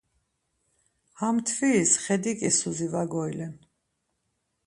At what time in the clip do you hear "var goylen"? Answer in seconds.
2.93-3.53